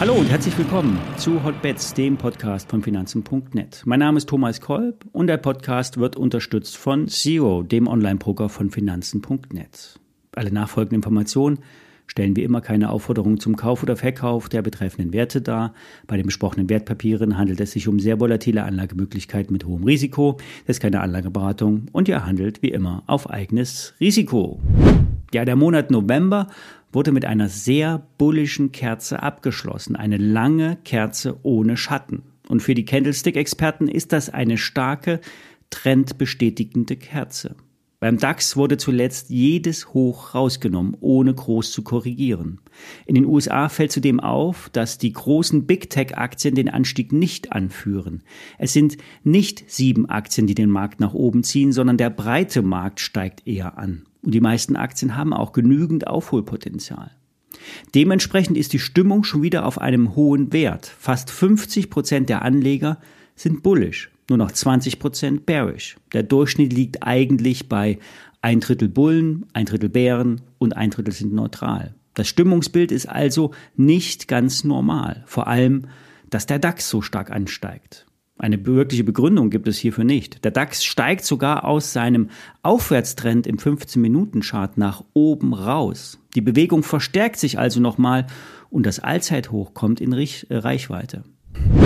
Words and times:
Hallo 0.00 0.14
und 0.14 0.30
herzlich 0.30 0.58
willkommen 0.58 1.00
zu 1.16 1.42
Hotbets, 1.44 1.94
dem 1.94 2.18
Podcast 2.18 2.68
von 2.68 2.82
Finanzen.net. 2.82 3.82
Mein 3.86 4.00
Name 4.00 4.18
ist 4.18 4.28
Thomas 4.28 4.60
Kolb 4.60 5.06
und 5.12 5.28
der 5.28 5.38
Podcast 5.38 5.96
wird 5.96 6.16
unterstützt 6.16 6.76
von 6.76 7.08
Zero, 7.08 7.62
dem 7.62 7.86
Online-Broker 7.86 8.50
von 8.50 8.70
Finanzen.net. 8.70 9.98
Alle 10.34 10.52
nachfolgenden 10.52 10.96
Informationen 10.96 11.60
stellen 12.06 12.36
wir 12.36 12.44
immer 12.44 12.60
keine 12.60 12.90
Aufforderung 12.90 13.40
zum 13.40 13.56
Kauf 13.56 13.82
oder 13.82 13.96
Verkauf 13.96 14.48
der 14.48 14.62
betreffenden 14.62 15.12
Werte 15.12 15.40
dar. 15.40 15.74
Bei 16.06 16.16
den 16.16 16.26
besprochenen 16.26 16.68
Wertpapieren 16.68 17.38
handelt 17.38 17.60
es 17.60 17.72
sich 17.72 17.88
um 17.88 17.98
sehr 17.98 18.20
volatile 18.20 18.64
Anlagemöglichkeiten 18.64 19.52
mit 19.52 19.64
hohem 19.64 19.84
Risiko. 19.84 20.36
Das 20.66 20.76
ist 20.76 20.80
keine 20.80 21.00
Anlageberatung 21.00 21.86
und 21.92 22.08
ihr 22.08 22.26
handelt 22.26 22.62
wie 22.62 22.70
immer 22.70 23.04
auf 23.06 23.30
eigenes 23.30 23.94
Risiko. 24.00 24.60
Ja, 25.34 25.44
der 25.44 25.56
Monat 25.56 25.90
November 25.90 26.46
wurde 26.92 27.10
mit 27.10 27.24
einer 27.24 27.48
sehr 27.48 28.06
bullischen 28.18 28.70
Kerze 28.70 29.20
abgeschlossen. 29.20 29.96
Eine 29.96 30.16
lange 30.16 30.78
Kerze 30.84 31.40
ohne 31.42 31.76
Schatten. 31.76 32.22
Und 32.48 32.62
für 32.62 32.76
die 32.76 32.84
Candlestick-Experten 32.84 33.88
ist 33.88 34.12
das 34.12 34.30
eine 34.30 34.56
starke, 34.56 35.20
trendbestätigende 35.70 36.94
Kerze. 36.94 37.56
Beim 37.98 38.18
DAX 38.18 38.56
wurde 38.56 38.76
zuletzt 38.76 39.28
jedes 39.28 39.92
Hoch 39.92 40.36
rausgenommen, 40.36 40.96
ohne 41.00 41.34
groß 41.34 41.72
zu 41.72 41.82
korrigieren. 41.82 42.60
In 43.04 43.16
den 43.16 43.26
USA 43.26 43.68
fällt 43.68 43.90
zudem 43.90 44.20
auf, 44.20 44.68
dass 44.68 44.98
die 44.98 45.12
großen 45.12 45.66
Big 45.66 45.90
Tech-Aktien 45.90 46.54
den 46.54 46.68
Anstieg 46.68 47.12
nicht 47.12 47.52
anführen. 47.52 48.22
Es 48.56 48.72
sind 48.72 48.98
nicht 49.24 49.68
sieben 49.68 50.08
Aktien, 50.08 50.46
die 50.46 50.54
den 50.54 50.70
Markt 50.70 51.00
nach 51.00 51.12
oben 51.12 51.42
ziehen, 51.42 51.72
sondern 51.72 51.96
der 51.96 52.10
breite 52.10 52.62
Markt 52.62 53.00
steigt 53.00 53.48
eher 53.48 53.78
an. 53.78 54.04
Und 54.24 54.32
die 54.32 54.40
meisten 54.40 54.76
Aktien 54.76 55.16
haben 55.16 55.32
auch 55.32 55.52
genügend 55.52 56.06
Aufholpotenzial. 56.06 57.10
Dementsprechend 57.94 58.56
ist 58.56 58.72
die 58.72 58.78
Stimmung 58.78 59.24
schon 59.24 59.42
wieder 59.42 59.66
auf 59.66 59.80
einem 59.80 60.16
hohen 60.16 60.52
Wert. 60.52 60.86
Fast 60.86 61.30
50 61.30 61.90
Prozent 61.90 62.28
der 62.28 62.42
Anleger 62.42 62.98
sind 63.36 63.62
bullish 63.62 64.10
nur 64.28 64.38
noch 64.38 64.52
20 64.52 64.98
Prozent 64.98 65.46
bearish. 65.46 65.96
Der 66.12 66.22
Durchschnitt 66.22 66.72
liegt 66.72 67.02
eigentlich 67.02 67.68
bei 67.68 67.98
ein 68.42 68.60
Drittel 68.60 68.88
Bullen, 68.88 69.46
ein 69.52 69.66
Drittel 69.66 69.88
Bären 69.88 70.40
und 70.58 70.76
ein 70.76 70.90
Drittel 70.90 71.12
sind 71.12 71.32
neutral. 71.32 71.94
Das 72.14 72.28
Stimmungsbild 72.28 72.92
ist 72.92 73.06
also 73.08 73.52
nicht 73.76 74.28
ganz 74.28 74.64
normal. 74.64 75.24
Vor 75.26 75.46
allem, 75.46 75.86
dass 76.30 76.46
der 76.46 76.58
DAX 76.58 76.88
so 76.88 77.02
stark 77.02 77.30
ansteigt. 77.30 78.06
Eine 78.36 78.66
wirkliche 78.66 79.04
Begründung 79.04 79.50
gibt 79.50 79.68
es 79.68 79.78
hierfür 79.78 80.04
nicht. 80.04 80.44
Der 80.44 80.50
DAX 80.50 80.84
steigt 80.84 81.24
sogar 81.24 81.64
aus 81.64 81.92
seinem 81.92 82.30
Aufwärtstrend 82.62 83.46
im 83.46 83.58
15-Minuten-Chart 83.58 84.76
nach 84.76 85.04
oben 85.12 85.54
raus. 85.54 86.18
Die 86.34 86.40
Bewegung 86.40 86.82
verstärkt 86.82 87.38
sich 87.38 87.58
also 87.58 87.80
nochmal 87.80 88.26
und 88.70 88.86
das 88.86 88.98
Allzeithoch 88.98 89.72
kommt 89.72 90.00
in 90.00 90.12
Reichweite. 90.12 91.22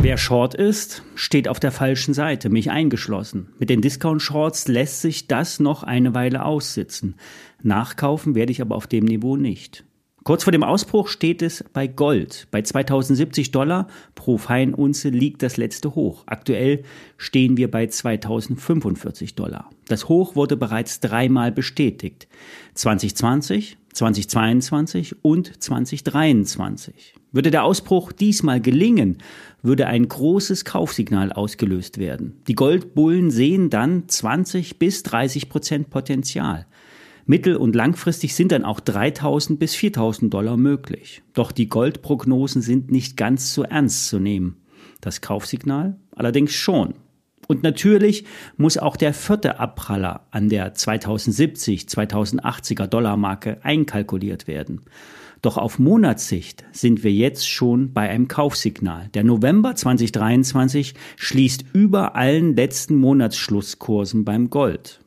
Wer 0.00 0.18
Short 0.18 0.54
ist, 0.54 1.04
steht 1.14 1.46
auf 1.46 1.60
der 1.60 1.70
falschen 1.70 2.12
Seite, 2.12 2.50
mich 2.50 2.72
eingeschlossen. 2.72 3.50
Mit 3.60 3.70
den 3.70 3.80
Discount-Shorts 3.80 4.66
lässt 4.66 5.00
sich 5.00 5.28
das 5.28 5.60
noch 5.60 5.84
eine 5.84 6.12
Weile 6.12 6.44
aussitzen. 6.44 7.14
Nachkaufen 7.62 8.34
werde 8.34 8.50
ich 8.50 8.60
aber 8.60 8.74
auf 8.74 8.88
dem 8.88 9.04
Niveau 9.04 9.36
nicht. 9.36 9.84
Kurz 10.24 10.44
vor 10.44 10.52
dem 10.52 10.62
Ausbruch 10.62 11.08
steht 11.08 11.42
es 11.42 11.64
bei 11.72 11.88
Gold. 11.88 12.46
Bei 12.52 12.62
2070 12.62 13.50
Dollar 13.50 13.88
pro 14.14 14.38
Feinunze 14.38 15.08
liegt 15.08 15.42
das 15.42 15.56
letzte 15.56 15.96
Hoch. 15.96 16.22
Aktuell 16.26 16.84
stehen 17.16 17.56
wir 17.56 17.68
bei 17.68 17.88
2045 17.88 19.34
Dollar. 19.34 19.68
Das 19.88 20.08
Hoch 20.08 20.36
wurde 20.36 20.56
bereits 20.56 21.00
dreimal 21.00 21.50
bestätigt. 21.50 22.28
2020, 22.74 23.78
2022 23.92 25.16
und 25.22 25.60
2023. 25.60 27.14
Würde 27.32 27.50
der 27.50 27.64
Ausbruch 27.64 28.12
diesmal 28.12 28.60
gelingen, 28.60 29.18
würde 29.62 29.88
ein 29.88 30.06
großes 30.06 30.64
Kaufsignal 30.64 31.32
ausgelöst 31.32 31.98
werden. 31.98 32.42
Die 32.46 32.54
Goldbullen 32.54 33.30
sehen 33.32 33.70
dann 33.70 34.08
20 34.08 34.78
bis 34.78 35.02
30 35.02 35.48
Prozent 35.48 35.90
Potenzial. 35.90 36.66
Mittel- 37.26 37.56
und 37.56 37.74
langfristig 37.76 38.34
sind 38.34 38.52
dann 38.52 38.64
auch 38.64 38.80
3000 38.80 39.58
bis 39.58 39.74
4000 39.74 40.32
Dollar 40.32 40.56
möglich. 40.56 41.22
Doch 41.34 41.52
die 41.52 41.68
Goldprognosen 41.68 42.62
sind 42.62 42.90
nicht 42.90 43.16
ganz 43.16 43.54
so 43.54 43.62
ernst 43.62 44.08
zu 44.08 44.18
nehmen. 44.18 44.56
Das 45.00 45.20
Kaufsignal 45.20 45.96
allerdings 46.14 46.52
schon. 46.52 46.94
Und 47.48 47.62
natürlich 47.62 48.24
muss 48.56 48.78
auch 48.78 48.96
der 48.96 49.12
vierte 49.12 49.58
Abpraller 49.58 50.26
an 50.30 50.48
der 50.48 50.74
2070, 50.74 51.82
2080er 51.82 52.86
Dollarmarke 52.86 53.58
einkalkuliert 53.62 54.46
werden. 54.46 54.80
Doch 55.42 55.58
auf 55.58 55.80
Monatssicht 55.80 56.64
sind 56.70 57.02
wir 57.02 57.12
jetzt 57.12 57.48
schon 57.48 57.92
bei 57.92 58.08
einem 58.08 58.28
Kaufsignal. 58.28 59.08
Der 59.12 59.24
November 59.24 59.74
2023 59.74 60.94
schließt 61.16 61.64
über 61.72 62.14
allen 62.14 62.54
letzten 62.54 62.94
Monatsschlusskursen 62.94 64.24
beim 64.24 64.50
Gold. 64.50 65.00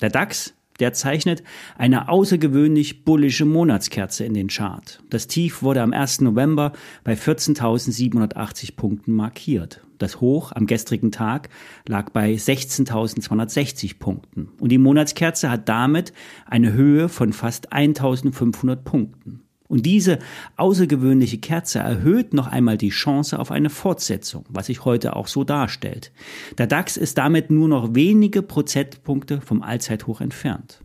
Der 0.00 0.10
DAX 0.10 0.54
der 0.80 0.92
zeichnet 0.92 1.42
eine 1.76 2.08
außergewöhnlich 2.08 3.04
bullische 3.04 3.44
Monatskerze 3.44 4.24
in 4.24 4.34
den 4.34 4.48
Chart. 4.48 5.00
Das 5.10 5.26
Tief 5.26 5.62
wurde 5.62 5.82
am 5.82 5.92
1. 5.92 6.20
November 6.22 6.72
bei 7.04 7.14
14.780 7.14 8.76
Punkten 8.76 9.12
markiert. 9.12 9.82
Das 9.98 10.20
Hoch 10.20 10.52
am 10.52 10.66
gestrigen 10.66 11.10
Tag 11.10 11.48
lag 11.88 12.10
bei 12.10 12.34
16.260 12.34 13.98
Punkten. 13.98 14.50
Und 14.60 14.70
die 14.70 14.78
Monatskerze 14.78 15.50
hat 15.50 15.68
damit 15.68 16.12
eine 16.44 16.72
Höhe 16.72 17.08
von 17.08 17.32
fast 17.32 17.72
1.500 17.72 18.76
Punkten. 18.76 19.45
Und 19.68 19.86
diese 19.86 20.18
außergewöhnliche 20.56 21.38
Kerze 21.38 21.80
erhöht 21.80 22.34
noch 22.34 22.46
einmal 22.46 22.76
die 22.76 22.90
Chance 22.90 23.38
auf 23.38 23.50
eine 23.50 23.70
Fortsetzung, 23.70 24.44
was 24.48 24.66
sich 24.66 24.84
heute 24.84 25.16
auch 25.16 25.26
so 25.26 25.44
darstellt. 25.44 26.12
Der 26.58 26.66
DAX 26.66 26.96
ist 26.96 27.18
damit 27.18 27.50
nur 27.50 27.68
noch 27.68 27.94
wenige 27.94 28.42
Prozentpunkte 28.42 29.40
vom 29.40 29.62
Allzeithoch 29.62 30.20
entfernt. 30.20 30.80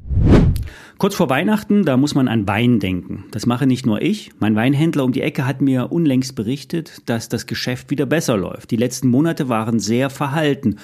Kurz 0.98 1.16
vor 1.16 1.30
Weihnachten, 1.30 1.84
da 1.84 1.98
muss 1.98 2.16
man 2.16 2.28
an 2.28 2.48
Wein 2.48 2.80
denken. 2.80 3.26
Das 3.32 3.46
mache 3.46 3.66
nicht 3.66 3.86
nur 3.86 4.02
ich. 4.02 4.32
Mein 4.40 4.56
Weinhändler 4.56 5.04
um 5.04 5.12
die 5.12 5.22
Ecke 5.22 5.48
hat 5.48 5.62
mir 5.62 5.92
unlängst 5.92 6.36
berichtet, 6.36 7.02
dass 7.08 7.30
das 7.30 7.48
Geschäft 7.48 7.90
wieder 7.90 8.06
besser 8.06 8.38
läuft. 8.38 8.72
Die 8.72 8.78
letzten 8.78 9.08
Monate 9.08 9.50
waren 9.50 9.80
sehr 9.80 10.10
verhalten. 10.10 10.78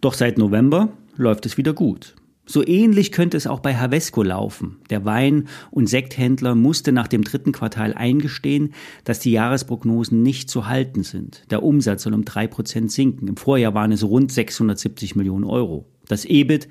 Doch 0.00 0.14
seit 0.14 0.38
November 0.38 0.90
läuft 1.16 1.46
es 1.46 1.56
wieder 1.56 1.72
gut. 1.72 2.14
So 2.46 2.66
ähnlich 2.66 3.10
könnte 3.10 3.36
es 3.36 3.46
auch 3.46 3.60
bei 3.60 3.74
Havesco 3.74 4.22
laufen. 4.22 4.76
Der 4.90 5.04
Wein- 5.04 5.48
und 5.70 5.88
Sekthändler 5.88 6.54
musste 6.54 6.92
nach 6.92 7.08
dem 7.08 7.24
dritten 7.24 7.52
Quartal 7.52 7.94
eingestehen, 7.94 8.74
dass 9.04 9.18
die 9.18 9.32
Jahresprognosen 9.32 10.22
nicht 10.22 10.50
zu 10.50 10.66
halten 10.66 11.04
sind. 11.04 11.44
Der 11.50 11.62
Umsatz 11.62 12.02
soll 12.02 12.14
um 12.14 12.24
drei 12.24 12.46
Prozent 12.46 12.92
sinken. 12.92 13.28
Im 13.28 13.36
Vorjahr 13.36 13.74
waren 13.74 13.92
es 13.92 14.04
rund 14.04 14.30
670 14.30 15.16
Millionen 15.16 15.44
Euro. 15.44 15.86
Das 16.06 16.26
EBIT 16.26 16.68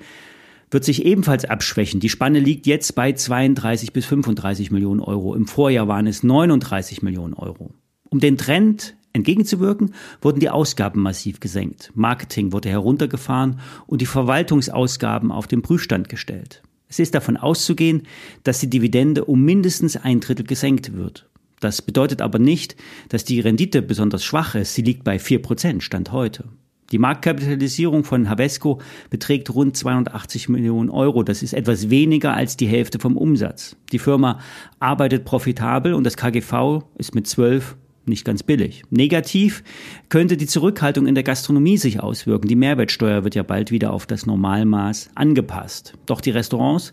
wird 0.70 0.84
sich 0.84 1.04
ebenfalls 1.04 1.44
abschwächen. 1.44 2.00
Die 2.00 2.08
Spanne 2.08 2.38
liegt 2.38 2.66
jetzt 2.66 2.94
bei 2.94 3.12
32 3.12 3.92
bis 3.92 4.06
35 4.06 4.70
Millionen 4.70 5.00
Euro. 5.00 5.34
Im 5.34 5.46
Vorjahr 5.46 5.88
waren 5.88 6.06
es 6.06 6.22
39 6.22 7.02
Millionen 7.02 7.34
Euro. 7.34 7.72
Um 8.10 8.20
den 8.20 8.36
Trend 8.36 8.96
Entgegenzuwirken 9.14 9.94
wurden 10.20 10.40
die 10.40 10.50
Ausgaben 10.50 11.00
massiv 11.00 11.38
gesenkt, 11.38 11.92
Marketing 11.94 12.52
wurde 12.52 12.68
heruntergefahren 12.68 13.60
und 13.86 14.00
die 14.00 14.06
Verwaltungsausgaben 14.06 15.30
auf 15.30 15.46
den 15.46 15.62
Prüfstand 15.62 16.08
gestellt. 16.08 16.62
Es 16.88 16.98
ist 16.98 17.14
davon 17.14 17.36
auszugehen, 17.36 18.02
dass 18.42 18.58
die 18.58 18.68
Dividende 18.68 19.24
um 19.24 19.42
mindestens 19.42 19.96
ein 19.96 20.18
Drittel 20.18 20.44
gesenkt 20.44 20.96
wird. 20.96 21.28
Das 21.60 21.80
bedeutet 21.80 22.22
aber 22.22 22.40
nicht, 22.40 22.74
dass 23.08 23.24
die 23.24 23.38
Rendite 23.38 23.82
besonders 23.82 24.24
schwach 24.24 24.56
ist. 24.56 24.74
Sie 24.74 24.82
liegt 24.82 25.04
bei 25.04 25.16
4% 25.16 25.80
Stand 25.80 26.10
heute. 26.10 26.48
Die 26.90 26.98
Marktkapitalisierung 26.98 28.02
von 28.02 28.28
Havesco 28.28 28.80
beträgt 29.10 29.54
rund 29.54 29.76
280 29.76 30.48
Millionen 30.48 30.90
Euro. 30.90 31.22
Das 31.22 31.42
ist 31.44 31.54
etwas 31.54 31.88
weniger 31.88 32.34
als 32.34 32.56
die 32.56 32.66
Hälfte 32.66 32.98
vom 32.98 33.16
Umsatz. 33.16 33.76
Die 33.92 34.00
Firma 34.00 34.40
arbeitet 34.80 35.24
profitabel 35.24 35.94
und 35.94 36.04
das 36.04 36.16
KGV 36.16 36.82
ist 36.98 37.14
mit 37.14 37.28
12 37.28 37.76
nicht 38.08 38.24
ganz 38.24 38.42
billig. 38.42 38.82
Negativ 38.90 39.62
könnte 40.08 40.36
die 40.36 40.46
Zurückhaltung 40.46 41.06
in 41.06 41.14
der 41.14 41.24
Gastronomie 41.24 41.78
sich 41.78 42.00
auswirken. 42.00 42.48
Die 42.48 42.56
Mehrwertsteuer 42.56 43.24
wird 43.24 43.34
ja 43.34 43.42
bald 43.42 43.70
wieder 43.70 43.92
auf 43.92 44.06
das 44.06 44.26
Normalmaß 44.26 45.10
angepasst. 45.14 45.94
Doch 46.06 46.20
die 46.20 46.30
Restaurants 46.30 46.92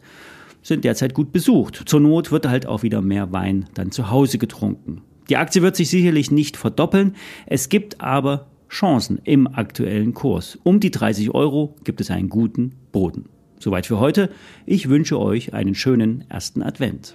sind 0.61 0.83
derzeit 0.83 1.13
gut 1.13 1.31
besucht. 1.31 1.83
Zur 1.85 1.99
Not 1.99 2.31
wird 2.31 2.47
halt 2.47 2.65
auch 2.65 2.83
wieder 2.83 3.01
mehr 3.01 3.31
Wein 3.31 3.65
dann 3.73 3.91
zu 3.91 4.09
Hause 4.09 4.37
getrunken. 4.37 5.01
Die 5.29 5.37
Aktie 5.37 5.61
wird 5.61 5.75
sich 5.75 5.89
sicherlich 5.89 6.31
nicht 6.31 6.57
verdoppeln. 6.57 7.15
Es 7.45 7.69
gibt 7.69 8.01
aber 8.01 8.47
Chancen 8.69 9.19
im 9.23 9.47
aktuellen 9.47 10.13
Kurs. 10.13 10.57
Um 10.63 10.79
die 10.79 10.91
30 10.91 11.31
Euro 11.31 11.75
gibt 11.83 12.01
es 12.01 12.11
einen 12.11 12.29
guten 12.29 12.73
Boden. 12.91 13.25
Soweit 13.59 13.85
für 13.85 13.99
heute. 13.99 14.29
Ich 14.65 14.89
wünsche 14.89 15.19
euch 15.19 15.53
einen 15.53 15.75
schönen 15.75 16.25
ersten 16.29 16.63
Advent. 16.63 17.13